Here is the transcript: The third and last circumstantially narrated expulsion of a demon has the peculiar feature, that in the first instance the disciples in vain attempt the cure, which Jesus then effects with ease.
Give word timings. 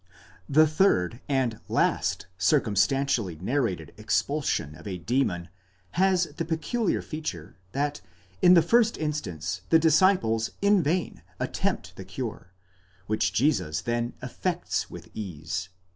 The 0.49 0.65
third 0.65 1.21
and 1.29 1.59
last 1.69 2.25
circumstantially 2.39 3.35
narrated 3.35 3.93
expulsion 3.97 4.73
of 4.73 4.87
a 4.87 4.97
demon 4.97 5.49
has 5.91 6.23
the 6.37 6.43
peculiar 6.43 7.03
feature, 7.03 7.59
that 7.73 8.01
in 8.41 8.55
the 8.55 8.63
first 8.63 8.97
instance 8.97 9.61
the 9.69 9.77
disciples 9.77 10.53
in 10.59 10.81
vain 10.81 11.21
attempt 11.39 11.97
the 11.97 12.03
cure, 12.03 12.51
which 13.05 13.31
Jesus 13.31 13.81
then 13.81 14.13
effects 14.23 14.89
with 14.89 15.07
ease. 15.13 15.69